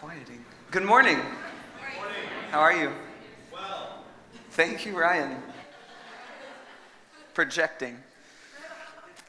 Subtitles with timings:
[0.00, 0.44] quieting.
[0.70, 1.18] Good morning.
[2.52, 2.92] How are you?
[3.52, 4.04] Well.
[4.50, 5.42] Thank you, Ryan.
[7.34, 7.96] Projecting.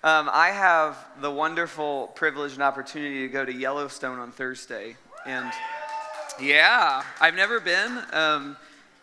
[0.03, 4.95] Um, I have the wonderful privilege and opportunity to go to Yellowstone on Thursday.
[5.25, 5.51] And
[6.39, 8.55] yeah, I've never been um,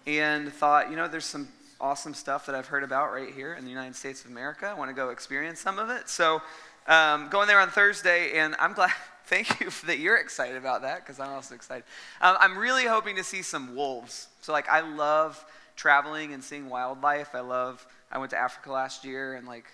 [0.06, 1.48] and thought, you know, there's some
[1.80, 4.68] awesome stuff that I've heard about right here in the United States of America.
[4.68, 6.08] I want to go experience some of it.
[6.08, 6.40] So
[6.86, 8.92] um, going there on Thursday, and I'm glad.
[9.26, 11.82] Thank you that you're excited about that because I'm also excited.
[12.20, 14.28] Um, I'm really hoping to see some wolves.
[14.40, 15.44] So, like, I love
[15.74, 17.34] traveling and seeing wildlife.
[17.34, 17.84] I love.
[18.10, 19.64] I went to Africa last year and like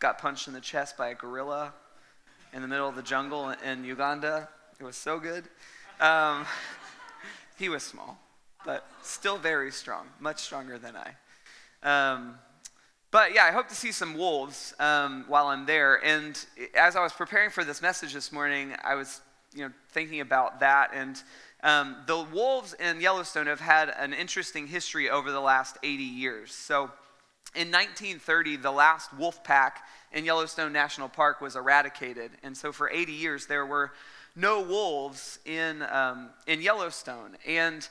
[0.00, 1.74] got punched in the chest by a gorilla
[2.54, 4.48] in the middle of the jungle in Uganda.
[4.80, 5.44] It was so good.
[6.00, 6.46] Um,
[7.58, 8.18] he was small,
[8.64, 11.14] but still very strong, much stronger than I.
[12.12, 12.38] Um,
[13.14, 16.04] but yeah, I hope to see some wolves um, while I'm there.
[16.04, 16.36] And
[16.74, 19.20] as I was preparing for this message this morning, I was
[19.54, 20.90] you know thinking about that.
[20.92, 21.22] And
[21.62, 26.52] um, the wolves in Yellowstone have had an interesting history over the last 80 years.
[26.52, 26.90] So
[27.54, 32.32] in 1930, the last wolf pack in Yellowstone National Park was eradicated.
[32.42, 33.92] And so for 80 years, there were
[34.34, 37.36] no wolves in, um, in Yellowstone.
[37.46, 37.88] And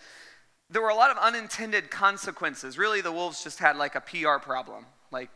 [0.70, 2.78] there were a lot of unintended consequences.
[2.78, 5.30] Really, the wolves just had like a PR problem like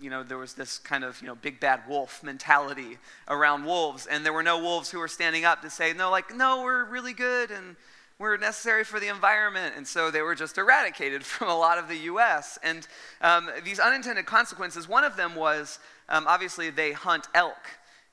[0.00, 2.96] you know there was this kind of you know big bad wolf mentality
[3.28, 6.34] around wolves and there were no wolves who were standing up to say no like
[6.34, 7.76] no we're really good and
[8.18, 11.88] we're necessary for the environment and so they were just eradicated from a lot of
[11.88, 12.86] the us and
[13.20, 17.66] um, these unintended consequences one of them was um, obviously they hunt elk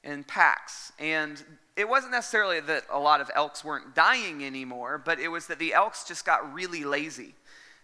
[0.03, 1.44] in packs and
[1.77, 5.59] it wasn't necessarily that a lot of elks weren't dying anymore but it was that
[5.59, 7.33] the elks just got really lazy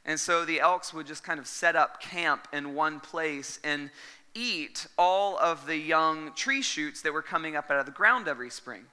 [0.07, 3.91] and so the elks would just kind of set up camp in one place and
[4.33, 8.27] eat all of the young tree shoots that were coming up out of the ground
[8.27, 8.83] every spring.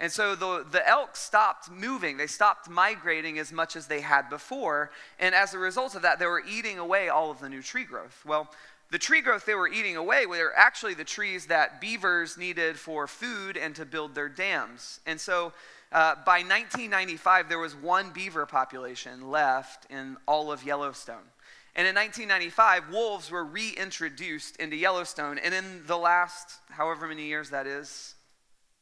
[0.00, 2.16] And so the, the elk stopped moving.
[2.16, 4.90] They stopped migrating as much as they had before.
[5.20, 7.84] And as a result of that, they were eating away all of the new tree
[7.84, 8.20] growth.
[8.26, 8.50] Well,
[8.90, 13.06] the tree growth they were eating away were actually the trees that beavers needed for
[13.06, 14.98] food and to build their dams.
[15.06, 15.52] And so
[15.92, 21.30] uh, by 1995, there was one beaver population left in all of Yellowstone.
[21.76, 25.38] And in 1995, wolves were reintroduced into Yellowstone.
[25.38, 28.14] And in the last, however many years that is,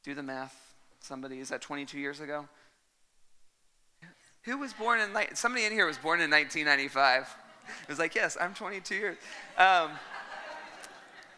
[0.05, 0.75] do the math.
[1.01, 2.47] Somebody, is that 22 years ago?
[4.43, 7.34] Who was born in, somebody in here was born in 1995.
[7.83, 9.17] It was like, yes, I'm 22 years.
[9.57, 9.91] Um,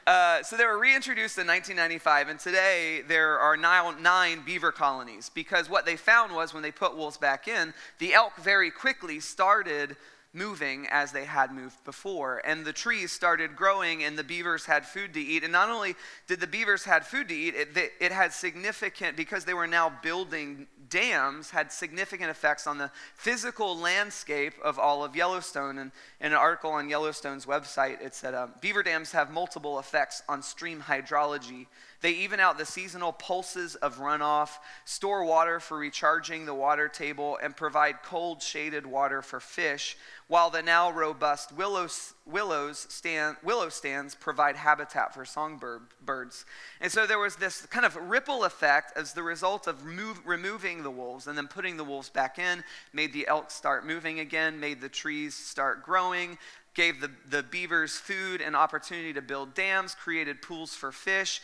[0.07, 5.31] uh, so they were reintroduced in 1995, and today there are now nine beaver colonies
[5.31, 9.21] because what they found was when they put wolves back in, the elk very quickly
[9.21, 9.97] started
[10.35, 12.43] moving as they had moved before.
[12.45, 15.45] And the trees started growing, and the beavers had food to eat.
[15.45, 15.95] And not only
[16.27, 19.93] did the beavers had food to eat, it, it had significant, because they were now
[20.03, 25.79] building dams, had significant effects on the physical landscape of all of Yellowstone.
[25.79, 30.23] And in an article on Yellowstone's website, it said um, beaver dams have multiple effects
[30.29, 31.67] on stream hydrology
[32.05, 37.39] they even out the seasonal pulses of runoff, store water for recharging the water table,
[37.43, 39.97] and provide cold, shaded water for fish,
[40.29, 46.45] while the now robust willows, willows stand, willow stands provide habitat for songbirds.
[46.79, 50.83] And so there was this kind of ripple effect as the result of move, removing
[50.83, 54.61] the wolves and then putting the wolves back in, made the elk start moving again,
[54.61, 56.37] made the trees start growing,
[56.75, 61.41] gave the, the beavers food and opportunity to build dams, created pools for fish,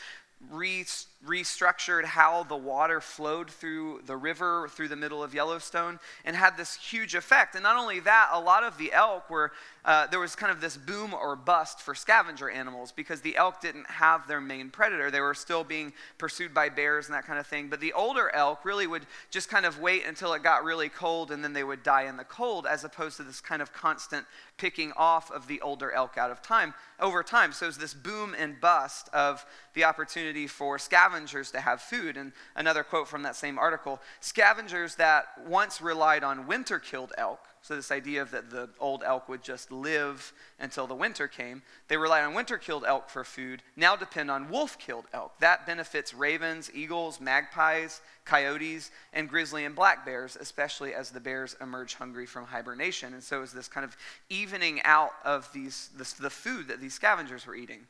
[0.49, 0.84] re-
[1.27, 6.57] restructured how the water flowed through the river through the middle of Yellowstone and had
[6.57, 7.55] this huge effect.
[7.55, 9.53] And not only that, a lot of the elk were,
[9.85, 13.61] uh, there was kind of this boom or bust for scavenger animals because the elk
[13.61, 15.11] didn't have their main predator.
[15.11, 17.69] They were still being pursued by bears and that kind of thing.
[17.69, 21.31] But the older elk really would just kind of wait until it got really cold
[21.31, 24.25] and then they would die in the cold as opposed to this kind of constant
[24.57, 27.53] picking off of the older elk out of time over time.
[27.53, 29.45] So it was this boom and bust of
[29.75, 32.16] the opportunity for scavengers scavengers to have food.
[32.16, 37.41] And another quote from that same article scavengers that once relied on winter killed elk,
[37.62, 41.62] so this idea of that the old elk would just live until the winter came,
[41.89, 45.39] they relied on winter killed elk for food, now depend on wolf killed elk.
[45.41, 51.56] That benefits ravens, eagles, magpies, coyotes, and grizzly and black bears, especially as the bears
[51.60, 53.13] emerge hungry from hibernation.
[53.13, 53.97] And so is this kind of
[54.30, 57.80] evening out of these, this, the food that these scavengers were eating.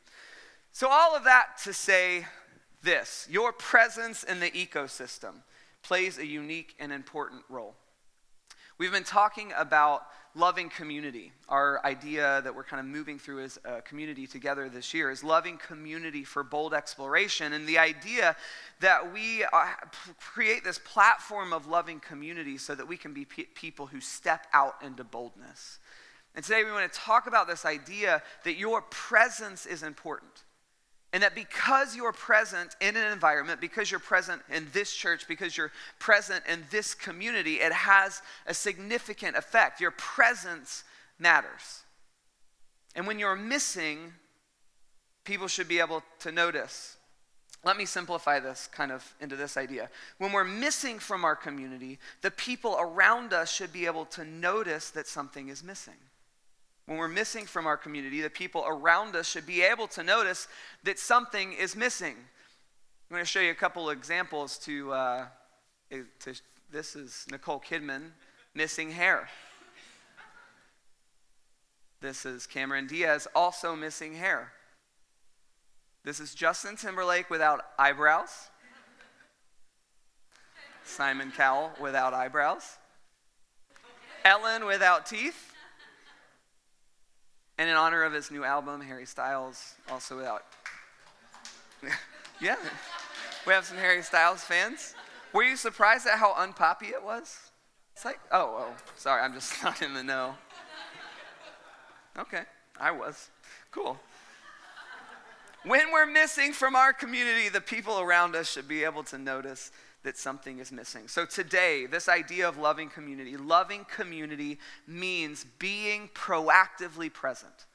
[0.73, 2.25] So, all of that to say
[2.83, 5.43] this your presence in the ecosystem
[5.83, 7.75] plays a unique and important role.
[8.77, 11.31] We've been talking about loving community.
[11.49, 15.23] Our idea that we're kind of moving through as a community together this year is
[15.23, 17.53] loving community for bold exploration.
[17.53, 18.35] And the idea
[18.79, 19.65] that we uh,
[20.19, 24.47] create this platform of loving community so that we can be pe- people who step
[24.53, 25.79] out into boldness.
[26.33, 30.43] And today we want to talk about this idea that your presence is important.
[31.13, 35.57] And that because you're present in an environment, because you're present in this church, because
[35.57, 39.81] you're present in this community, it has a significant effect.
[39.81, 40.85] Your presence
[41.19, 41.83] matters.
[42.95, 44.13] And when you're missing,
[45.25, 46.95] people should be able to notice.
[47.63, 49.89] Let me simplify this kind of into this idea.
[50.17, 54.89] When we're missing from our community, the people around us should be able to notice
[54.91, 55.95] that something is missing
[56.91, 60.49] when we're missing from our community, the people around us should be able to notice
[60.83, 62.15] that something is missing.
[62.17, 65.25] I'm going to show you a couple examples to, uh,
[65.89, 66.33] to
[66.69, 68.11] this is Nicole Kidman
[68.53, 69.29] missing hair.
[72.01, 74.51] This is Cameron Diaz also missing hair.
[76.03, 78.49] This is Justin Timberlake without eyebrows.
[80.83, 82.79] Simon Cowell without eyebrows.
[84.25, 85.50] Ellen without teeth.
[87.61, 90.45] And in honor of his new album, Harry Styles, also without.
[92.41, 92.55] yeah,
[93.45, 94.95] we have some Harry Styles fans.
[95.31, 97.51] Were you surprised at how unpoppy it was?
[97.93, 100.33] It's like, oh, oh, sorry, I'm just not in the know.
[102.17, 102.41] Okay,
[102.79, 103.29] I was.
[103.69, 103.99] Cool.
[105.63, 109.71] When we're missing from our community, the people around us should be able to notice
[110.03, 111.07] that something is missing.
[111.07, 117.67] So today, this idea of loving community, loving community means being proactively present.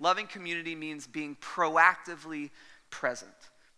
[0.00, 2.50] Loving community means being proactively
[2.90, 3.32] present.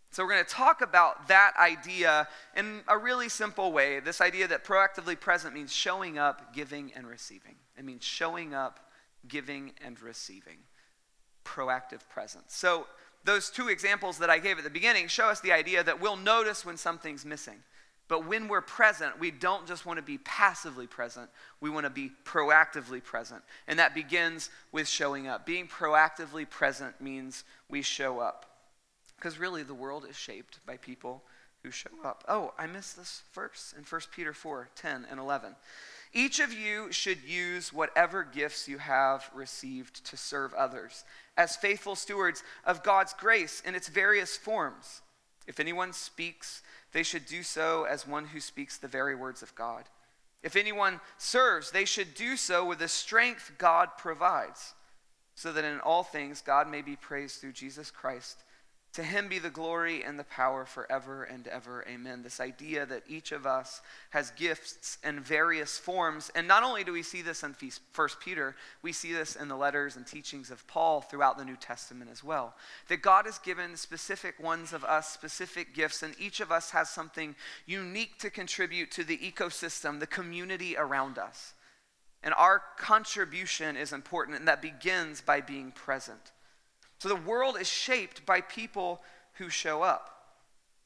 [0.09, 3.99] So, we're going to talk about that idea in a really simple way.
[3.99, 7.55] This idea that proactively present means showing up, giving, and receiving.
[7.77, 8.79] It means showing up,
[9.27, 10.59] giving, and receiving.
[11.43, 12.55] Proactive presence.
[12.55, 12.87] So,
[13.25, 16.15] those two examples that I gave at the beginning show us the idea that we'll
[16.15, 17.57] notice when something's missing.
[18.07, 21.89] But when we're present, we don't just want to be passively present, we want to
[21.89, 23.43] be proactively present.
[23.67, 25.45] And that begins with showing up.
[25.45, 28.45] Being proactively present means we show up.
[29.17, 31.23] Because really, the world is shaped by people
[31.63, 32.23] who show up.
[32.27, 35.55] Oh, I missed this verse in 1 Peter 4 10 and 11.
[36.13, 41.03] Each of you should use whatever gifts you have received to serve others
[41.35, 45.01] as faithful stewards of God's grace in its various forms.
[45.47, 46.61] If anyone speaks,
[46.93, 49.83] they should do so as one who speaks the very words of God.
[50.43, 54.73] If anyone serves, they should do so with the strength God provides,
[55.35, 58.43] so that in all things God may be praised through Jesus Christ.
[58.97, 61.85] To him be the glory and the power forever and ever.
[61.87, 62.23] Amen.
[62.23, 66.31] This idea that each of us has gifts in various forms.
[66.33, 69.55] And not only do we see this in 1 Peter, we see this in the
[69.55, 72.55] letters and teachings of Paul throughout the New Testament as well.
[72.87, 76.89] That God has given specific ones of us specific gifts, and each of us has
[76.89, 77.35] something
[77.67, 81.53] unique to contribute to the ecosystem, the community around us.
[82.23, 86.31] And our contribution is important, and that begins by being present.
[86.99, 89.01] So the world is shaped by people
[89.33, 90.13] who show up.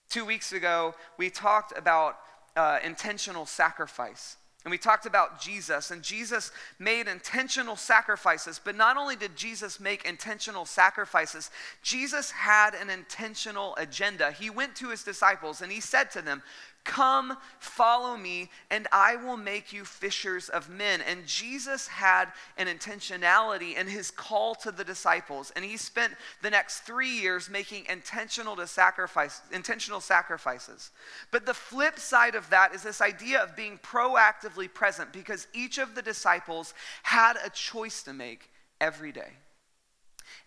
[0.09, 2.17] Two weeks ago, we talked about
[2.55, 4.35] uh, intentional sacrifice.
[4.63, 8.61] And we talked about Jesus, and Jesus made intentional sacrifices.
[8.63, 11.49] But not only did Jesus make intentional sacrifices,
[11.81, 14.31] Jesus had an intentional agenda.
[14.31, 16.43] He went to his disciples and he said to them,
[16.83, 21.01] Come, follow me, and I will make you fishers of men.
[21.01, 25.51] And Jesus had an intentionality in his call to the disciples.
[25.55, 30.89] And he spent the next three years making intentional, to sacrifice, intentional sacrifices.
[31.29, 35.77] But the flip side of that is this idea of being proactively present because each
[35.77, 36.73] of the disciples
[37.03, 39.33] had a choice to make every day.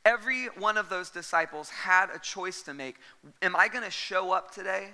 [0.05, 2.97] Every one of those disciples had a choice to make.
[3.41, 4.88] Am I going to show up today?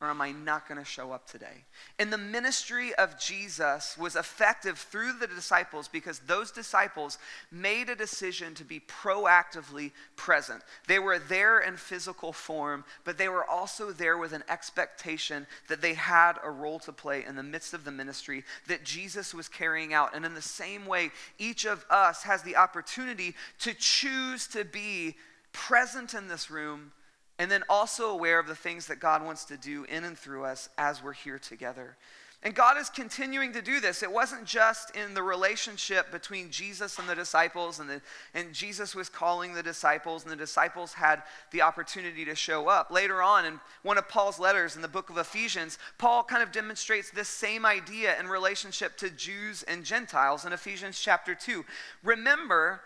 [0.00, 1.64] Or am I not going to show up today?
[1.98, 7.16] And the ministry of Jesus was effective through the disciples because those disciples
[7.50, 10.62] made a decision to be proactively present.
[10.88, 15.80] They were there in physical form, but they were also there with an expectation that
[15.80, 19.48] they had a role to play in the midst of the ministry that Jesus was
[19.48, 20.14] carrying out.
[20.14, 25.16] And in the same way, each of us has the opportunity to choose to be
[25.52, 26.92] present in this room
[27.38, 30.44] and then also aware of the things that God wants to do in and through
[30.44, 31.96] us as we're here together.
[32.44, 34.02] And God is continuing to do this.
[34.02, 38.02] It wasn't just in the relationship between Jesus and the disciples, and, the,
[38.34, 41.22] and Jesus was calling the disciples, and the disciples had
[41.52, 42.90] the opportunity to show up.
[42.90, 46.52] Later on, in one of Paul's letters in the book of Ephesians, Paul kind of
[46.52, 51.64] demonstrates this same idea in relationship to Jews and Gentiles in Ephesians chapter 2.
[52.02, 52.82] Remember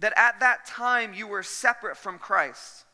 [0.00, 2.84] that at that time you were separate from Christ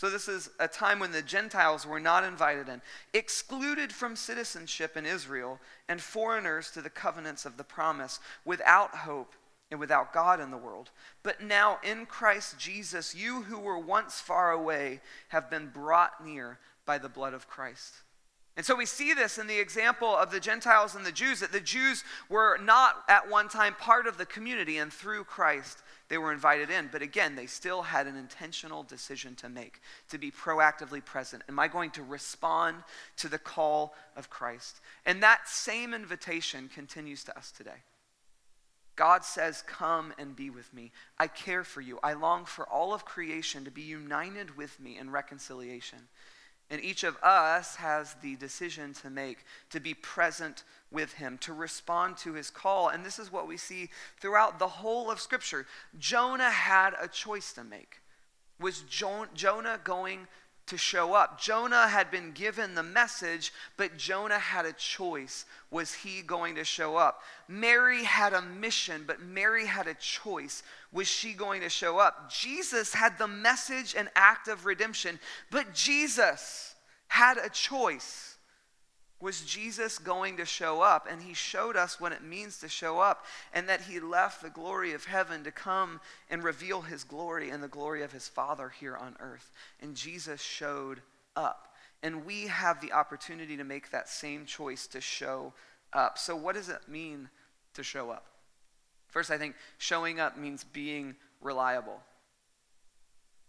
[0.00, 2.80] so, this is a time when the Gentiles were not invited in,
[3.12, 9.34] excluded from citizenship in Israel, and foreigners to the covenants of the promise, without hope
[9.70, 10.88] and without God in the world.
[11.22, 16.58] But now in Christ Jesus, you who were once far away have been brought near
[16.86, 17.96] by the blood of Christ.
[18.56, 21.52] And so we see this in the example of the Gentiles and the Jews, that
[21.52, 26.18] the Jews were not at one time part of the community, and through Christ, they
[26.18, 30.32] were invited in, but again, they still had an intentional decision to make to be
[30.32, 31.44] proactively present.
[31.48, 32.78] Am I going to respond
[33.18, 34.80] to the call of Christ?
[35.06, 37.84] And that same invitation continues to us today.
[38.96, 40.90] God says, Come and be with me.
[41.16, 42.00] I care for you.
[42.02, 46.00] I long for all of creation to be united with me in reconciliation.
[46.70, 50.62] And each of us has the decision to make to be present
[50.92, 52.88] with him, to respond to his call.
[52.88, 55.66] And this is what we see throughout the whole of Scripture.
[55.98, 58.00] Jonah had a choice to make.
[58.60, 60.28] Was Jonah going
[60.70, 61.40] to show up.
[61.40, 65.44] Jonah had been given the message, but Jonah had a choice.
[65.70, 67.22] Was he going to show up?
[67.48, 70.62] Mary had a mission, but Mary had a choice.
[70.92, 72.32] Was she going to show up?
[72.32, 75.18] Jesus had the message and act of redemption,
[75.50, 76.74] but Jesus
[77.08, 78.29] had a choice
[79.20, 81.06] was Jesus going to show up?
[81.10, 84.50] And he showed us what it means to show up, and that he left the
[84.50, 86.00] glory of heaven to come
[86.30, 89.50] and reveal his glory and the glory of his Father here on earth.
[89.80, 91.02] And Jesus showed
[91.36, 91.74] up.
[92.02, 95.52] And we have the opportunity to make that same choice to show
[95.92, 96.16] up.
[96.18, 97.28] So, what does it mean
[97.74, 98.24] to show up?
[99.08, 102.00] First, I think showing up means being reliable.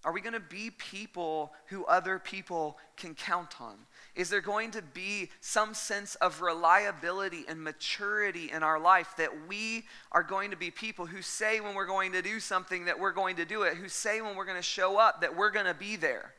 [0.03, 3.75] Are we going to be people who other people can count on?
[4.15, 9.48] Is there going to be some sense of reliability and maturity in our life that
[9.48, 13.00] we are going to be people who say when we're going to do something that
[13.00, 15.51] we're going to do it, who say when we're going to show up that we're
[15.51, 16.34] going to be there?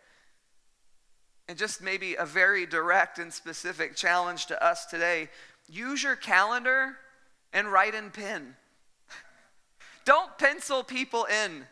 [1.48, 5.28] And just maybe a very direct and specific challenge to us today
[5.68, 6.96] use your calendar
[7.52, 8.56] and write in pen.
[10.04, 11.66] Don't pencil people in.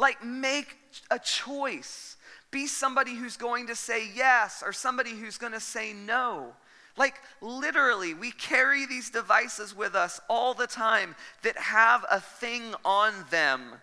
[0.00, 0.78] Like, make
[1.10, 2.16] a choice.
[2.50, 6.54] Be somebody who's going to say yes or somebody who's going to say no.
[6.96, 12.74] Like, literally, we carry these devices with us all the time that have a thing
[12.82, 13.74] on them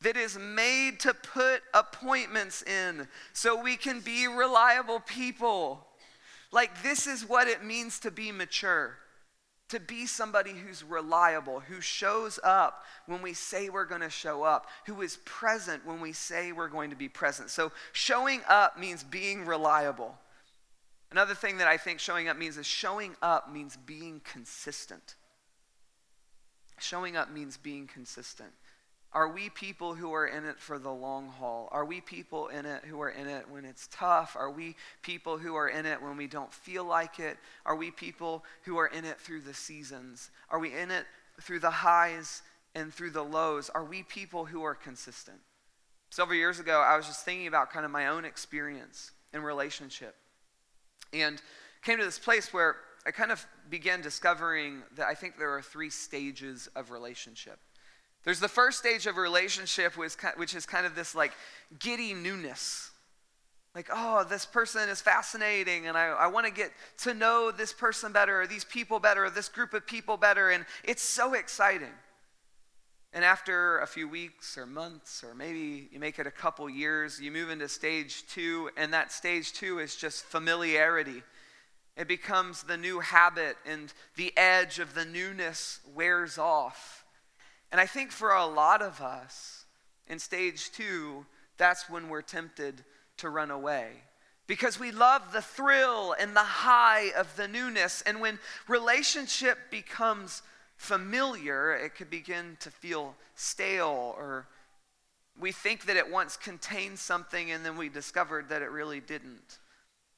[0.00, 5.86] that is made to put appointments in so we can be reliable people.
[6.52, 8.96] Like, this is what it means to be mature
[9.70, 14.42] to be somebody who's reliable, who shows up when we say we're going to show
[14.42, 17.50] up, who is present when we say we're going to be present.
[17.50, 20.16] So, showing up means being reliable.
[21.10, 25.14] Another thing that I think showing up means is showing up means being consistent.
[26.78, 28.50] Showing up means being consistent.
[29.12, 31.68] Are we people who are in it for the long haul?
[31.72, 34.36] Are we people in it who are in it when it's tough?
[34.38, 37.36] Are we people who are in it when we don't feel like it?
[37.66, 40.30] Are we people who are in it through the seasons?
[40.48, 41.06] Are we in it
[41.40, 42.42] through the highs
[42.76, 43.68] and through the lows?
[43.68, 45.38] Are we people who are consistent?
[46.10, 50.14] Several years ago, I was just thinking about kind of my own experience in relationship
[51.12, 51.42] and
[51.82, 52.76] came to this place where
[53.06, 57.58] I kind of began discovering that I think there are three stages of relationship.
[58.24, 61.32] There's the first stage of a relationship, which is kind of this like
[61.78, 62.90] giddy newness.
[63.74, 67.72] Like, oh, this person is fascinating, and I, I want to get to know this
[67.72, 71.34] person better, or these people better, or this group of people better, and it's so
[71.34, 71.92] exciting.
[73.12, 77.20] And after a few weeks or months, or maybe you make it a couple years,
[77.20, 81.22] you move into stage two, and that stage two is just familiarity.
[81.96, 86.99] It becomes the new habit, and the edge of the newness wears off.
[87.72, 89.64] And I think for a lot of us,
[90.08, 92.84] in stage two, that's when we're tempted
[93.18, 93.90] to run away.
[94.46, 98.02] Because we love the thrill and the high of the newness.
[98.02, 100.42] And when relationship becomes
[100.76, 104.46] familiar, it could begin to feel stale or
[105.38, 109.58] we think that it once contained something and then we discovered that it really didn't.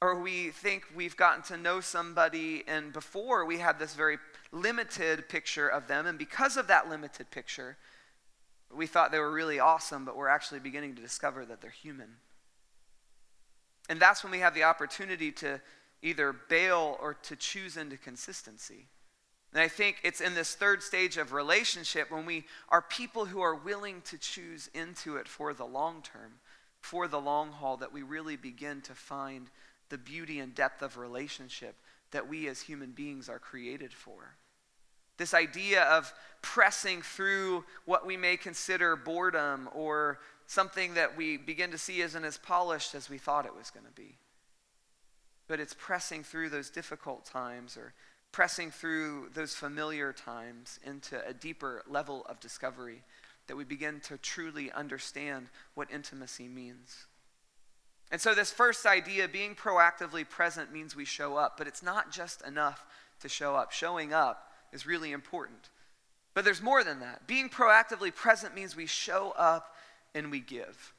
[0.01, 4.17] Or we think we've gotten to know somebody and before we had this very
[4.53, 6.05] limited picture of them.
[6.05, 7.75] And because of that limited picture,
[8.73, 12.09] we thought they were really awesome, but we're actually beginning to discover that they're human.
[13.89, 15.59] And that's when we have the opportunity to
[16.01, 18.87] either bail or to choose into consistency.
[19.51, 23.41] And I think it's in this third stage of relationship when we are people who
[23.41, 26.33] are willing to choose into it for the long term,
[26.81, 29.49] for the long haul, that we really begin to find
[29.89, 31.75] the beauty and depth of relationship
[32.11, 34.37] that we as human beings are created for.
[35.17, 41.71] This idea of pressing through what we may consider boredom or something that we begin
[41.71, 44.17] to see isn't as polished as we thought it was going to be.
[45.47, 47.93] But it's pressing through those difficult times or
[48.31, 53.03] pressing through those familiar times into a deeper level of discovery
[53.47, 57.05] that we begin to truly understand what intimacy means.
[58.11, 62.11] And so, this first idea, being proactively present, means we show up, but it's not
[62.11, 62.85] just enough
[63.21, 63.71] to show up.
[63.71, 65.69] Showing up is really important.
[66.33, 67.27] But there's more than that.
[67.27, 69.75] Being proactively present means we show up
[70.15, 70.93] and we give.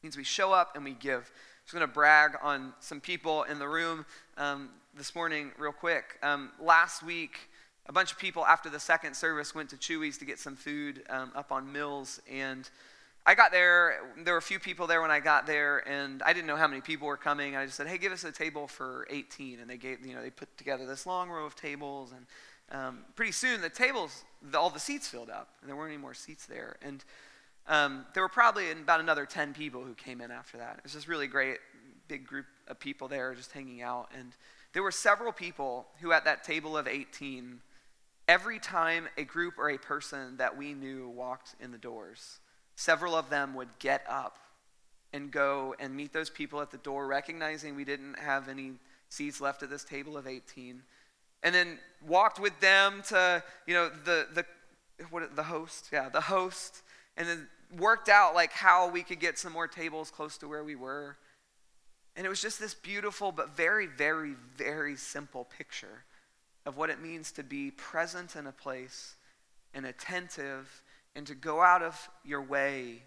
[0.00, 1.18] It means we show up and we give.
[1.18, 5.72] I'm just going to brag on some people in the room um, this morning, real
[5.72, 6.18] quick.
[6.22, 7.50] Um, last week,
[7.86, 11.02] a bunch of people after the second service went to Chuy's to get some food
[11.10, 12.20] um, up on Mills.
[12.30, 12.68] And
[13.24, 16.32] I got there, there were a few people there when I got there, and I
[16.32, 17.54] didn't know how many people were coming.
[17.54, 19.60] I just said, hey, give us a table for 18.
[19.60, 22.12] And they gave, you know, they put together this long row of tables.
[22.12, 22.26] And
[22.72, 26.00] um, pretty soon the tables, the, all the seats filled up, and there weren't any
[26.00, 26.76] more seats there.
[26.82, 27.04] And
[27.68, 30.78] um, there were probably about another 10 people who came in after that.
[30.78, 31.58] It was just really great,
[32.08, 34.08] big group of people there just hanging out.
[34.18, 34.34] And
[34.72, 37.60] there were several people who, at that table of 18,
[38.26, 42.40] every time a group or a person that we knew walked in the doors,
[42.74, 44.38] several of them would get up
[45.12, 48.72] and go and meet those people at the door, recognizing we didn't have any
[49.10, 50.82] seats left at this table of 18
[51.42, 54.44] and then walked with them to, you know, the, the,
[55.10, 56.82] what, the host, yeah, the host,
[57.16, 60.64] and then worked out like how we could get some more tables close to where
[60.64, 61.16] we were.
[62.16, 66.04] And it was just this beautiful but very, very, very simple picture
[66.66, 69.16] of what it means to be present in a place
[69.74, 70.82] and attentive
[71.16, 73.02] and to go out of your way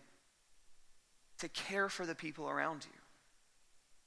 [1.37, 2.99] to care for the people around you.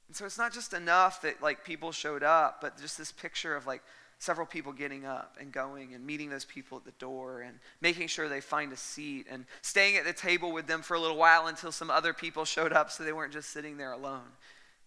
[0.07, 3.55] And so it's not just enough that like people showed up, but just this picture
[3.55, 3.83] of like
[4.19, 8.07] several people getting up and going and meeting those people at the door and making
[8.07, 11.17] sure they find a seat and staying at the table with them for a little
[11.17, 14.27] while until some other people showed up so they weren't just sitting there alone.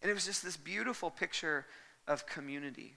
[0.02, 1.66] And it was just this beautiful picture
[2.06, 2.94] of community.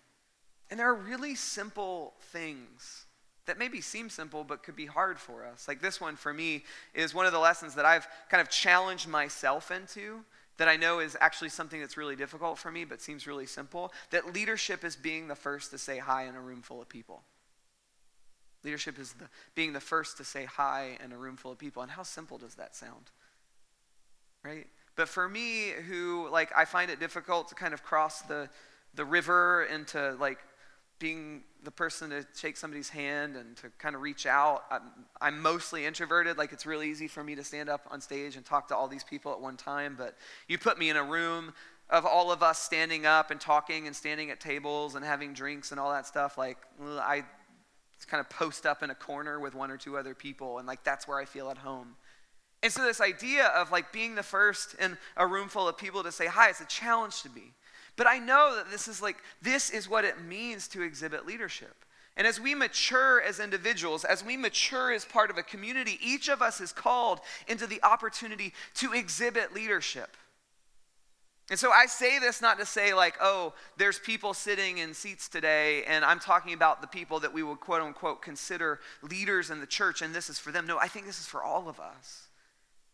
[0.69, 3.05] And there are really simple things
[3.45, 5.67] that maybe seem simple but could be hard for us.
[5.67, 9.07] Like this one for me is one of the lessons that I've kind of challenged
[9.07, 10.25] myself into
[10.57, 13.91] that I know is actually something that's really difficult for me but seems really simple
[14.11, 17.23] that leadership is being the first to say hi in a room full of people.
[18.63, 21.83] Leadership is the, being the first to say hi in a room full of people.
[21.83, 23.11] And how simple does that sound?
[24.43, 24.67] Right?
[24.95, 28.49] But for me, who, like, I find it difficult to kind of cross the,
[28.95, 30.39] the river into, like,
[30.99, 34.63] being the person to shake somebody's hand and to kind of reach out.
[34.71, 34.81] I'm,
[35.19, 36.37] I'm, mostly introverted.
[36.37, 38.87] Like, it's really easy for me to stand up on stage and talk to all
[38.87, 39.95] these people at one time.
[39.97, 40.15] But
[40.47, 41.53] you put me in a room
[41.89, 45.71] of all of us standing up and talking and standing at tables and having drinks
[45.71, 46.37] and all that stuff.
[46.37, 47.23] Like, I
[48.07, 50.59] kind of post up in a corner with one or two other people.
[50.59, 51.95] And, like, that's where I feel at home.
[52.63, 56.01] And so, this idea of like being the first in a room full of people
[56.03, 57.53] to say hi, it's a challenge to me.
[57.95, 61.85] But I know that this is like, this is what it means to exhibit leadership.
[62.17, 66.29] And as we mature as individuals, as we mature as part of a community, each
[66.29, 70.15] of us is called into the opportunity to exhibit leadership.
[71.49, 75.27] And so I say this not to say, like, oh, there's people sitting in seats
[75.27, 79.59] today, and I'm talking about the people that we would quote unquote consider leaders in
[79.59, 80.65] the church, and this is for them.
[80.65, 82.24] No, I think this is for all of us.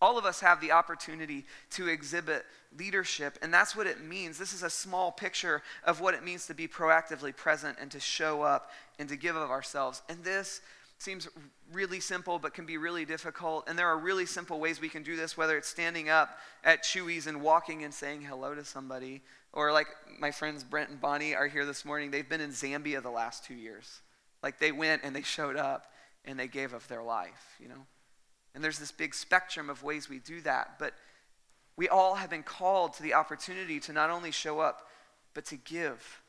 [0.02, 2.46] All of us have the opportunity to exhibit
[2.78, 4.38] leadership, and that's what it means.
[4.40, 8.00] This is a small picture of what it means to be proactively present and to
[8.00, 10.02] show up and to give of ourselves.
[10.10, 10.62] And this
[10.98, 11.28] seems
[11.72, 13.68] really simple, but can be really difficult.
[13.68, 16.84] And there are really simple ways we can do this, whether it's standing up at
[16.84, 19.22] Chuy's and walking and saying hello to somebody,
[19.54, 19.88] or like
[20.20, 22.12] my friends Brent and Bonnie are here this morning.
[22.12, 24.02] They've been in Zambia the last two years.
[24.42, 25.92] Like they went and they showed up
[26.26, 27.86] and they gave of their life, you know?
[28.54, 30.78] And there's this big spectrum of ways we do that.
[30.78, 30.94] But
[31.78, 34.88] we all have been called to the opportunity to not only show up,
[35.34, 36.22] but to give.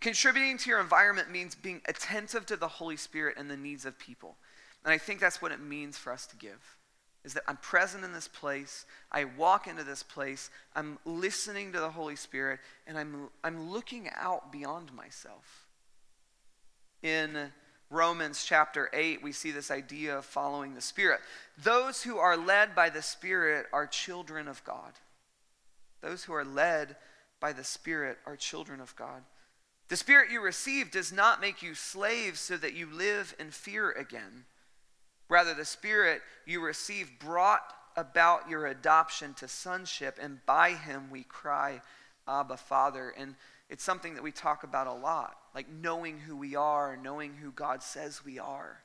[0.00, 3.98] Contributing to your environment means being attentive to the Holy Spirit and the needs of
[3.98, 4.36] people.
[4.84, 6.76] And I think that's what it means for us to give.
[7.22, 11.80] Is that I'm present in this place, I walk into this place, I'm listening to
[11.80, 15.66] the Holy Spirit, and I'm, I'm looking out beyond myself.
[17.02, 17.52] In
[17.90, 21.20] Romans chapter 8, we see this idea of following the Spirit.
[21.62, 24.92] Those who are led by the Spirit are children of God.
[26.00, 26.94] Those who are led
[27.40, 29.22] by the Spirit are children of God.
[29.88, 33.90] The Spirit you receive does not make you slaves so that you live in fear
[33.90, 34.44] again.
[35.28, 41.24] Rather, the Spirit you receive brought about your adoption to sonship, and by him we
[41.24, 41.82] cry,
[42.28, 43.12] Abba, Father.
[43.18, 43.34] And
[43.70, 47.52] it's something that we talk about a lot, like knowing who we are, knowing who
[47.52, 48.82] God says we are.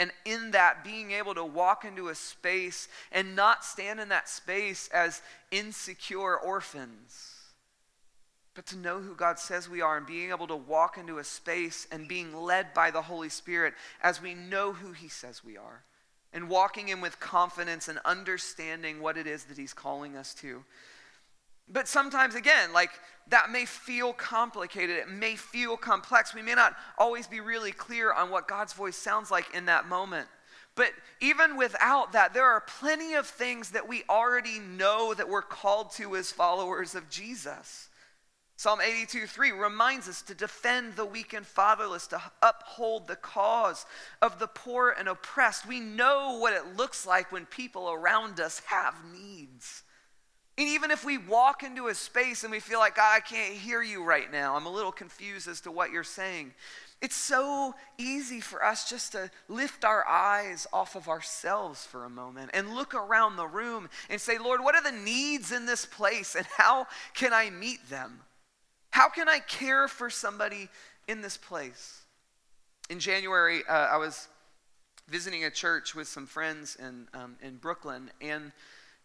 [0.00, 4.28] And in that, being able to walk into a space and not stand in that
[4.28, 7.34] space as insecure orphans,
[8.54, 11.24] but to know who God says we are and being able to walk into a
[11.24, 15.58] space and being led by the Holy Spirit as we know who He says we
[15.58, 15.82] are.
[16.32, 20.64] And walking in with confidence and understanding what it is that He's calling us to.
[21.68, 22.90] But sometimes, again, like
[23.28, 24.96] that may feel complicated.
[24.96, 26.34] It may feel complex.
[26.34, 29.88] We may not always be really clear on what God's voice sounds like in that
[29.88, 30.28] moment.
[30.76, 35.42] But even without that, there are plenty of things that we already know that we're
[35.42, 37.88] called to as followers of Jesus.
[38.58, 43.84] Psalm 82 3 reminds us to defend the weak and fatherless, to uphold the cause
[44.22, 45.66] of the poor and oppressed.
[45.66, 49.82] We know what it looks like when people around us have needs.
[50.58, 53.54] And even if we walk into a space and we feel like, God, I can't
[53.54, 56.54] hear you right now, I'm a little confused as to what you're saying.
[57.02, 62.10] It's so easy for us just to lift our eyes off of ourselves for a
[62.10, 65.84] moment and look around the room and say, Lord, what are the needs in this
[65.84, 68.20] place and how can I meet them?
[68.90, 70.70] How can I care for somebody
[71.06, 72.00] in this place?
[72.88, 74.28] In January, uh, I was
[75.08, 78.52] visiting a church with some friends in, um, in Brooklyn, and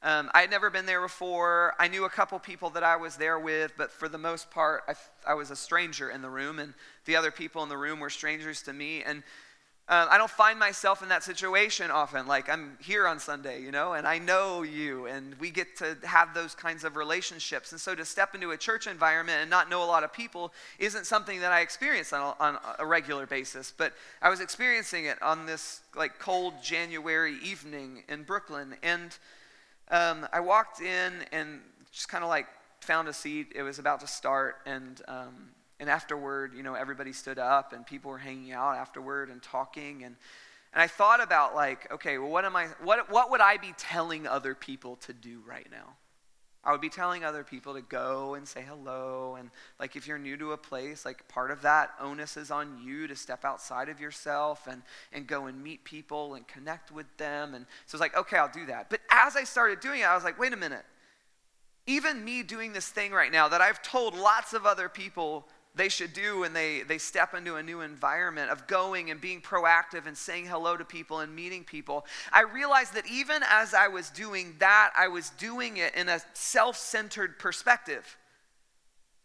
[0.03, 1.75] um, I had never been there before.
[1.79, 4.83] I knew a couple people that I was there with, but for the most part,
[4.87, 4.93] I,
[5.31, 6.73] I was a stranger in the room, and
[7.05, 9.03] the other people in the room were strangers to me.
[9.03, 9.23] And
[9.89, 12.25] um, I don't find myself in that situation often.
[12.25, 15.97] Like, I'm here on Sunday, you know, and I know you, and we get to
[16.03, 17.71] have those kinds of relationships.
[17.71, 20.53] And so to step into a church environment and not know a lot of people
[20.79, 23.73] isn't something that I experience on a, on a regular basis.
[23.75, 28.75] But I was experiencing it on this, like, cold January evening in Brooklyn.
[28.81, 29.17] And
[29.91, 31.59] um, I walked in and
[31.91, 32.47] just kind of like
[32.79, 33.51] found a seat.
[33.53, 35.49] It was about to start, and um,
[35.79, 40.03] and afterward, you know, everybody stood up and people were hanging out afterward and talking
[40.03, 40.15] and.
[40.73, 42.67] And I thought about like, okay, well, what am I?
[42.81, 45.97] What what would I be telling other people to do right now?
[46.63, 49.35] I would be telling other people to go and say hello.
[49.39, 49.49] And
[49.79, 53.07] like if you're new to a place, like part of that onus is on you
[53.07, 57.55] to step outside of yourself and, and go and meet people and connect with them.
[57.55, 58.91] And so it's like, okay, I'll do that.
[58.91, 60.85] But as I started doing it, I was like, wait a minute.
[61.85, 65.89] Even me doing this thing right now that I've told lots of other people they
[65.89, 70.05] should do when they, they step into a new environment of going and being proactive
[70.05, 74.09] and saying hello to people and meeting people, I realized that even as I was
[74.09, 78.17] doing that, I was doing it in a self centered perspective.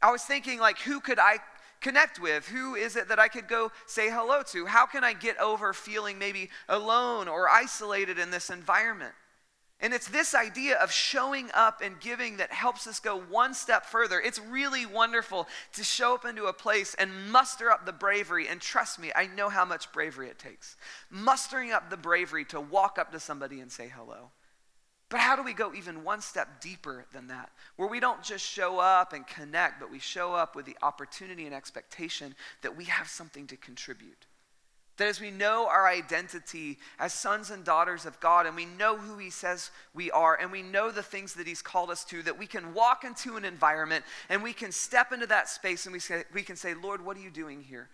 [0.01, 1.39] I was thinking, like, who could I
[1.81, 2.47] connect with?
[2.49, 4.67] Who is it that I could go say hello to?
[4.67, 9.15] How can I get over feeling maybe alone or isolated in this environment?
[9.79, 13.85] And it's this idea of showing up and giving that helps us go one step
[13.85, 14.19] further.
[14.19, 18.49] It's really wonderful to show up into a place and muster up the bravery.
[18.49, 20.77] And trust me, I know how much bravery it takes.
[21.11, 24.31] Mustering up the bravery to walk up to somebody and say hello.
[25.09, 27.51] But how do we go even one step deeper than that?
[27.77, 31.45] Where we don't just show up and connect, but we show up with the opportunity
[31.47, 34.26] and expectation that we have something to contribute.
[34.97, 38.97] That as we know our identity as sons and daughters of God, and we know
[38.97, 42.23] who He says we are, and we know the things that He's called us to,
[42.23, 45.93] that we can walk into an environment and we can step into that space and
[45.93, 47.89] we, say, we can say, Lord, what are you doing here?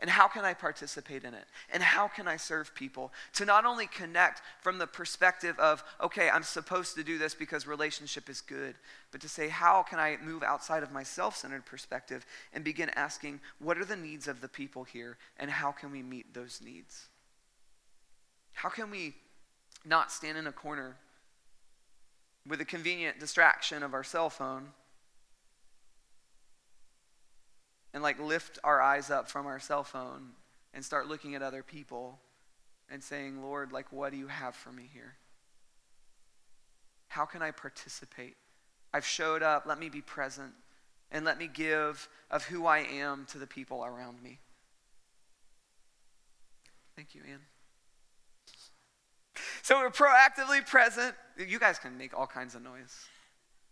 [0.00, 1.44] And how can I participate in it?
[1.72, 3.12] And how can I serve people?
[3.34, 7.66] To not only connect from the perspective of, okay, I'm supposed to do this because
[7.66, 8.74] relationship is good,
[9.12, 12.90] but to say, how can I move outside of my self centered perspective and begin
[12.96, 15.16] asking, what are the needs of the people here?
[15.38, 17.06] And how can we meet those needs?
[18.54, 19.14] How can we
[19.84, 20.96] not stand in a corner
[22.48, 24.70] with a convenient distraction of our cell phone?
[27.94, 30.32] And like lift our eyes up from our cell phone
[30.74, 32.18] and start looking at other people
[32.90, 35.14] and saying, Lord, like, what do you have for me here?
[37.08, 38.36] How can I participate?
[38.92, 39.64] I've showed up.
[39.64, 40.52] Let me be present
[41.12, 44.40] and let me give of who I am to the people around me.
[46.96, 47.40] Thank you, Anne.
[49.62, 51.14] So we're proactively present.
[51.38, 53.06] You guys can make all kinds of noise.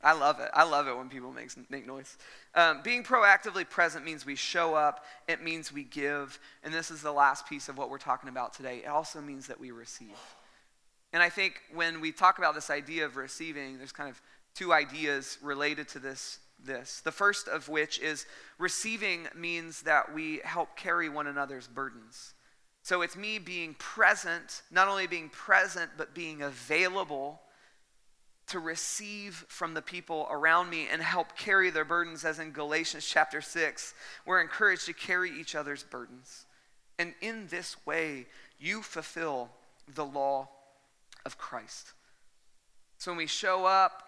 [0.02, 0.50] I love it.
[0.52, 2.16] I love it when people make, make noise.
[2.54, 6.40] Um, being proactively present means we show up, it means we give.
[6.64, 8.82] And this is the last piece of what we're talking about today.
[8.84, 10.18] It also means that we receive.
[11.12, 14.20] And I think when we talk about this idea of receiving, there's kind of
[14.54, 17.00] two ideas related to this this.
[17.00, 18.26] The first of which is
[18.58, 22.34] receiving means that we help carry one another's burdens.
[22.82, 27.40] So it's me being present, not only being present, but being available
[28.52, 33.06] to receive from the people around me and help carry their burdens, as in Galatians
[33.06, 33.94] chapter 6.
[34.26, 36.44] We're encouraged to carry each other's burdens.
[36.98, 38.26] And in this way,
[38.60, 39.48] you fulfill
[39.94, 40.50] the law
[41.24, 41.92] of Christ.
[42.98, 44.02] So when we show up,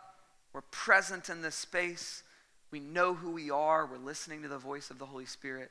[0.53, 2.23] we're present in this space,
[2.71, 5.71] we know who we are, we're listening to the voice of the Holy Spirit,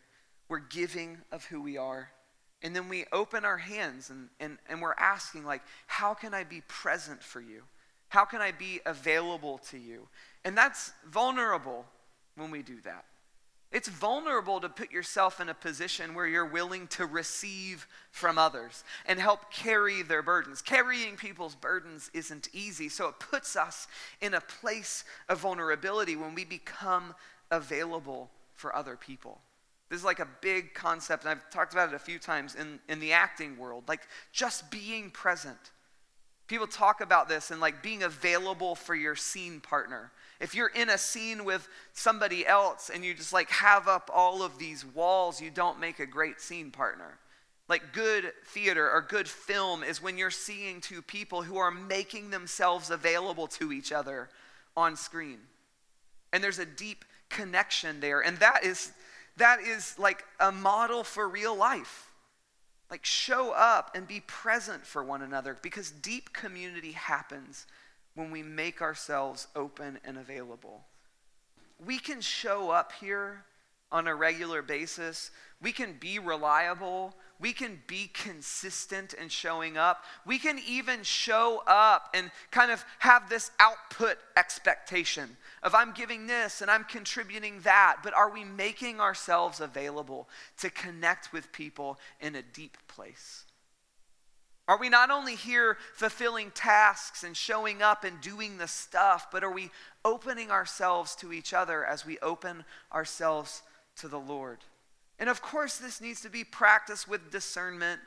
[0.50, 2.10] we're giving of who we are.
[2.64, 6.44] And then we open our hands and, and, and we're asking, like, how can I
[6.44, 7.64] be present for you?
[8.14, 10.08] How can I be available to you?
[10.46, 11.84] And that's vulnerable
[12.36, 13.06] when we do that.
[13.72, 18.84] It's vulnerable to put yourself in a position where you're willing to receive from others
[19.08, 20.62] and help carry their burdens.
[20.62, 23.88] Carrying people's burdens isn't easy, so it puts us
[24.22, 27.16] in a place of vulnerability when we become
[27.50, 29.42] available for other people.
[29.90, 32.80] This is like a big concept, and I've talked about it a few times in,
[32.88, 35.72] in the acting world, like just being present.
[36.48, 40.12] People talk about this and like being available for your scene partner.
[40.40, 44.44] If you're in a scene with somebody else and you just like have up all
[44.44, 47.18] of these walls, you don't make a great scene partner.
[47.70, 52.30] Like good theater or good film is when you're seeing two people who are making
[52.30, 54.30] themselves available to each other
[54.76, 55.40] on screen.
[56.34, 58.20] And there's a deep connection there.
[58.20, 58.92] And that is
[59.38, 62.12] that is like a model for real life.
[62.94, 67.66] Like, show up and be present for one another because deep community happens
[68.14, 70.86] when we make ourselves open and available.
[71.84, 73.46] We can show up here
[73.92, 75.32] on a regular basis.
[75.60, 77.16] We can be reliable.
[77.44, 80.06] We can be consistent in showing up.
[80.26, 86.26] We can even show up and kind of have this output expectation of I'm giving
[86.28, 87.98] this and I'm contributing that.
[88.02, 90.30] But are we making ourselves available
[90.60, 93.44] to connect with people in a deep place?
[94.66, 99.44] Are we not only here fulfilling tasks and showing up and doing the stuff, but
[99.44, 99.70] are we
[100.06, 103.64] opening ourselves to each other as we open ourselves
[103.98, 104.60] to the Lord.
[105.20, 108.00] And of course, this needs to be practiced with discernment.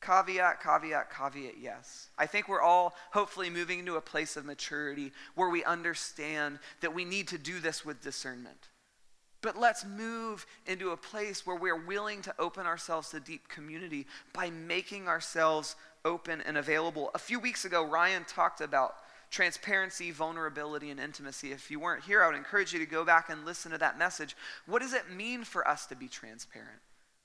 [0.00, 2.08] Caveat, caveat, caveat, yes.
[2.16, 6.94] I think we're all hopefully moving into a place of maturity where we understand that
[6.94, 8.68] we need to do this with discernment.
[9.42, 14.06] But let's move into a place where we're willing to open ourselves to deep community
[14.32, 17.10] by making ourselves open and available.
[17.14, 18.96] A few weeks ago, Ryan talked about
[19.30, 21.52] transparency, vulnerability, and intimacy.
[21.52, 23.98] If you weren't here, I would encourage you to go back and listen to that
[23.98, 24.36] message.
[24.66, 26.80] What does it mean for us to be transparent?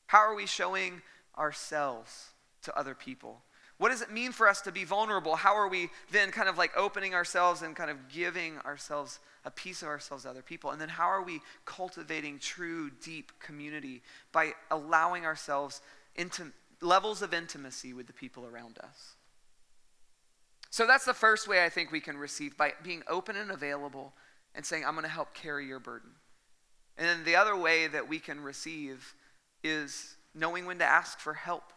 [0.08, 1.02] How are we showing
[1.38, 2.30] ourselves
[2.64, 3.42] to other people?
[3.78, 5.36] What does it mean for us to be vulnerable?
[5.36, 9.52] How are we then kind of like opening ourselves and kind of giving ourselves a
[9.52, 10.70] piece of ourselves to other people?
[10.70, 15.82] And then how are we cultivating true, deep community by allowing ourselves
[16.16, 19.16] into levels of intimacy with the people around us?
[20.76, 24.12] So that's the first way I think we can receive by being open and available
[24.54, 26.10] and saying, I'm going to help carry your burden.
[26.98, 29.16] And then the other way that we can receive
[29.64, 31.72] is knowing when to ask for help.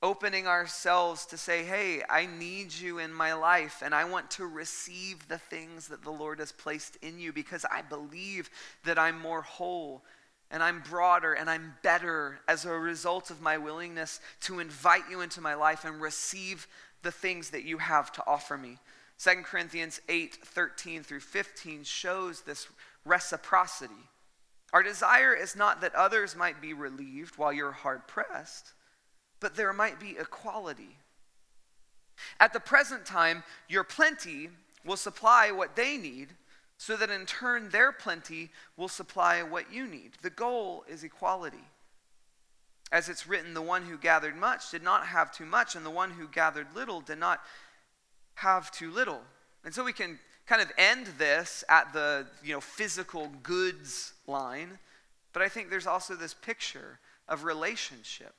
[0.00, 4.46] Opening ourselves to say, hey, I need you in my life, and I want to
[4.46, 8.48] receive the things that the Lord has placed in you because I believe
[8.84, 10.04] that I'm more whole
[10.52, 15.20] and I'm broader and I'm better as a result of my willingness to invite you
[15.20, 16.68] into my life and receive
[17.04, 18.78] the things that you have to offer me.
[19.18, 22.66] 2 Corinthians 8 13 through 15 shows this
[23.04, 23.94] reciprocity.
[24.72, 28.72] Our desire is not that others might be relieved while you're hard pressed,
[29.38, 30.96] but there might be equality.
[32.40, 34.48] At the present time, your plenty
[34.84, 36.30] will supply what they need,
[36.76, 40.12] so that in turn their plenty will supply what you need.
[40.22, 41.64] The goal is equality.
[42.92, 45.90] As it's written, the one who gathered much did not have too much, and the
[45.90, 47.40] one who gathered little did not
[48.34, 49.22] have too little.
[49.64, 54.78] And so we can kind of end this at the you know, physical goods line,
[55.32, 58.34] but I think there's also this picture of relationship.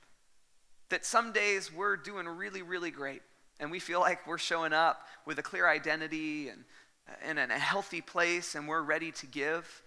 [0.90, 3.24] That some days we're doing really, really great,
[3.60, 6.64] and we feel like we're showing up with a clear identity and,
[7.24, 9.82] and in a healthy place, and we're ready to give.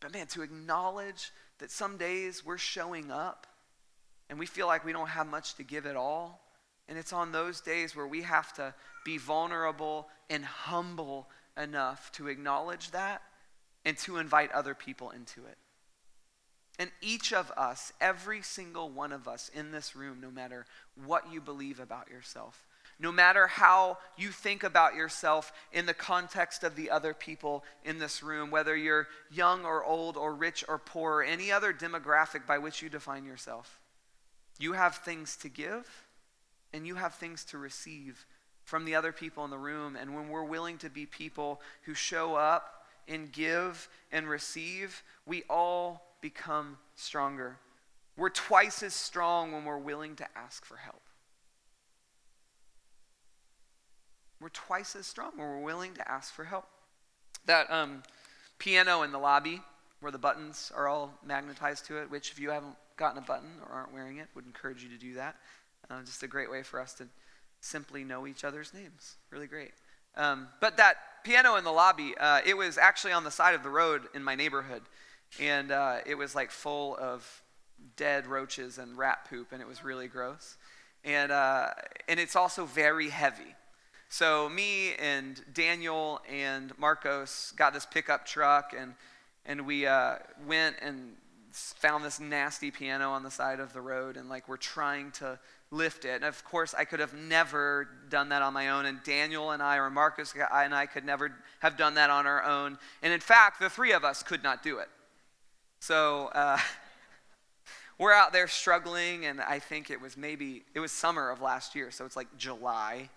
[0.00, 3.46] But man, to acknowledge that some days we're showing up
[4.28, 6.40] and we feel like we don't have much to give at all.
[6.88, 12.28] And it's on those days where we have to be vulnerable and humble enough to
[12.28, 13.22] acknowledge that
[13.84, 15.58] and to invite other people into it.
[16.78, 20.66] And each of us, every single one of us in this room, no matter
[21.04, 22.66] what you believe about yourself,
[22.98, 27.98] no matter how you think about yourself in the context of the other people in
[27.98, 32.46] this room, whether you're young or old or rich or poor, or any other demographic
[32.46, 33.80] by which you define yourself.
[34.62, 36.06] You have things to give
[36.72, 38.24] and you have things to receive
[38.62, 39.96] from the other people in the room.
[39.96, 45.42] And when we're willing to be people who show up and give and receive, we
[45.50, 47.56] all become stronger.
[48.16, 51.02] We're twice as strong when we're willing to ask for help.
[54.40, 56.66] we're twice as strong when we're willing to ask for help.
[57.46, 58.04] That um,
[58.58, 59.60] piano in the lobby
[60.00, 63.50] where the buttons are all magnetized to it, which if you haven't gotten a button
[63.66, 65.36] or aren't wearing it, would encourage you to do that.
[65.90, 67.08] Uh, just a great way for us to
[67.60, 69.16] simply know each other's names.
[69.30, 69.72] Really great.
[70.16, 73.62] Um, but that piano in the lobby, uh, it was actually on the side of
[73.62, 74.82] the road in my neighborhood.
[75.40, 77.42] And uh, it was like full of
[77.96, 80.56] dead roaches and rat poop, and it was really gross.
[81.04, 81.70] And, uh,
[82.08, 83.54] and it's also very heavy.
[84.08, 88.94] So me and Daniel and Marcos got this pickup truck, and
[89.46, 91.14] and we uh, went and
[91.52, 95.38] found this nasty piano on the side of the road, and like we're trying to
[95.70, 96.16] lift it.
[96.16, 99.62] And of course, I could have never done that on my own, and Daniel and
[99.62, 102.78] I, or Marcus and I, could never have done that on our own.
[103.02, 104.88] And in fact, the three of us could not do it.
[105.80, 106.30] So.
[106.34, 106.58] Uh,
[107.98, 111.76] we're out there struggling, and I think it was maybe it was summer of last
[111.76, 113.10] year, so it's like July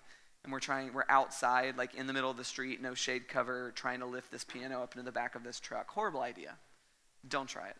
[0.46, 3.74] and we're trying we're outside like in the middle of the street no shade cover
[3.76, 6.56] trying to lift this piano up into the back of this truck horrible idea
[7.28, 7.76] don't try it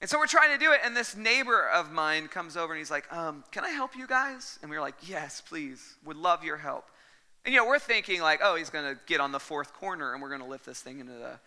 [0.00, 2.78] and so we're trying to do it and this neighbor of mine comes over and
[2.78, 6.16] he's like um, can i help you guys and we are like yes please would
[6.16, 6.90] love your help
[7.44, 10.12] and you know we're thinking like oh he's going to get on the fourth corner
[10.12, 11.38] and we're going to lift this thing into the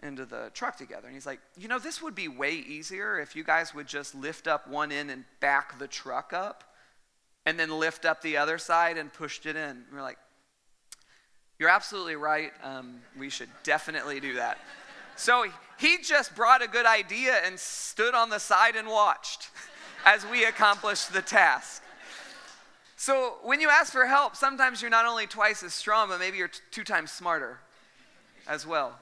[0.00, 3.34] into the truck together and he's like you know this would be way easier if
[3.34, 6.64] you guys would just lift up one end and back the truck up
[7.48, 9.82] and then lift up the other side and pushed it in.
[9.90, 10.18] we're like,
[11.58, 12.52] you're absolutely right.
[12.62, 14.58] Um, we should definitely do that.
[15.16, 15.46] So
[15.78, 19.50] he just brought a good idea and stood on the side and watched
[20.04, 21.82] as we accomplished the task.
[22.96, 26.36] So when you ask for help, sometimes you're not only twice as strong, but maybe
[26.36, 27.58] you're t- two times smarter
[28.48, 28.98] as well.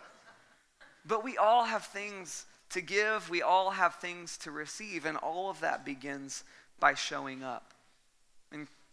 [1.07, 5.49] But we all have things to give, we all have things to receive, and all
[5.49, 6.45] of that begins
[6.79, 7.73] by showing up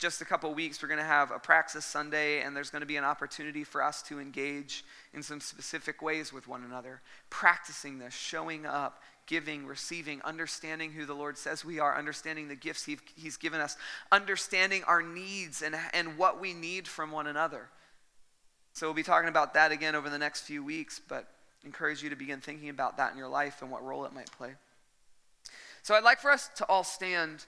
[0.03, 2.85] just a couple weeks, we're going to have a praxis Sunday, and there's going to
[2.85, 7.99] be an opportunity for us to engage in some specific ways with one another, practicing
[7.99, 12.83] this, showing up, giving, receiving, understanding who the Lord says we are, understanding the gifts
[12.83, 13.77] he, He's given us,
[14.11, 17.69] understanding our needs and, and what we need from one another.
[18.73, 21.29] So we'll be talking about that again over the next few weeks, but
[21.63, 24.29] encourage you to begin thinking about that in your life and what role it might
[24.33, 24.51] play.
[25.81, 27.45] So I'd like for us to all stand.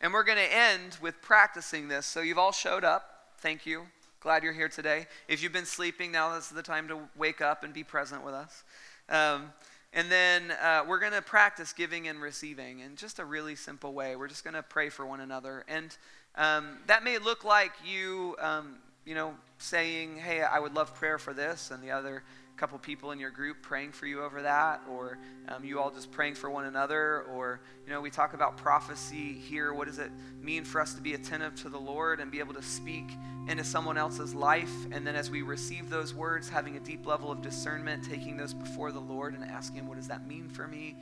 [0.00, 2.06] And we're going to end with practicing this.
[2.06, 3.30] So you've all showed up.
[3.38, 3.86] Thank you.
[4.20, 5.06] Glad you're here today.
[5.26, 8.34] If you've been sleeping, now is the time to wake up and be present with
[8.34, 8.64] us.
[9.08, 9.52] Um,
[9.92, 13.92] and then uh, we're going to practice giving and receiving in just a really simple
[13.92, 14.16] way.
[14.16, 15.64] We're just going to pray for one another.
[15.66, 15.96] And
[16.36, 21.18] um, that may look like you, um, you know, saying, hey, I would love prayer
[21.18, 22.22] for this, and the other
[22.58, 25.18] couple people in your group praying for you over that, or
[25.48, 29.32] um, you all just praying for one another, or, you know, we talk about prophecy
[29.32, 29.72] here.
[29.72, 30.10] What does it
[30.42, 33.06] mean for us to be attentive to the Lord and be able to speak
[33.48, 34.72] into someone else's life?
[34.90, 38.54] And then as we receive those words, having a deep level of discernment, taking those
[38.54, 40.96] before the Lord and asking, what does that mean for me?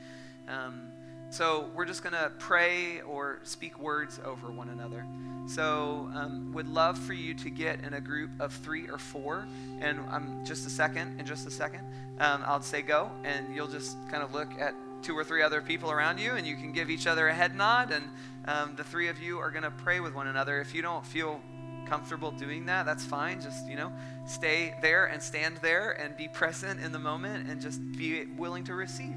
[0.47, 0.91] Um,
[1.29, 5.05] so we're just going to pray or speak words over one another.
[5.47, 9.47] So um, would love for you to get in a group of three or four.
[9.79, 11.85] And um, just a second, in just a second,
[12.19, 15.61] um, I'll say go, and you'll just kind of look at two or three other
[15.61, 18.03] people around you, and you can give each other a head nod, and
[18.45, 20.59] um, the three of you are going to pray with one another.
[20.59, 21.39] If you don't feel
[21.87, 23.39] comfortable doing that, that's fine.
[23.39, 23.91] Just, you know,
[24.25, 28.63] stay there and stand there and be present in the moment and just be willing
[28.65, 29.15] to receive.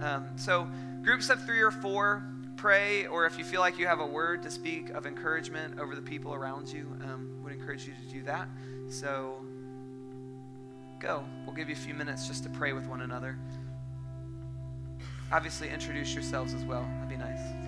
[0.00, 0.68] Um, so,
[1.06, 2.24] Groups of three or four,
[2.56, 5.94] pray, or if you feel like you have a word to speak of encouragement over
[5.94, 8.48] the people around you, um, would encourage you to do that.
[8.88, 9.36] So
[10.98, 11.22] go.
[11.46, 13.38] We'll give you a few minutes just to pray with one another.
[15.30, 16.82] Obviously, introduce yourselves as well.
[16.82, 17.65] That'd be nice.